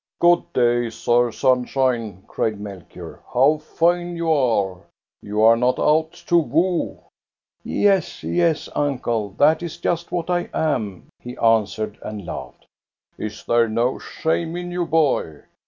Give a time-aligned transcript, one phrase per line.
[0.19, 4.79] Good day, Sir Sunshine!" cried Melchior." How fine you are!
[5.21, 6.93] You are not out to woo?"
[7.65, 12.65] •*Yes, yes, uncle, that is just what I am," he answered, and laughed.
[13.19, 15.41] Is there no shame in you, boy?